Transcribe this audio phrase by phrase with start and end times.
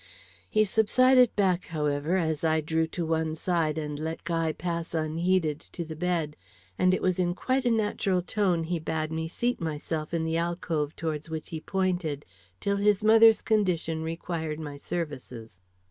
[0.49, 5.59] He subsided back, however, as I drew to one side and let Guy pass unheeded
[5.59, 6.35] to the bed,
[6.75, 10.37] and it was in quite a natural tone he bade me seat myself in the
[10.37, 12.25] alcove towards which he pointed,
[12.59, 15.59] till his mother's condition required my services.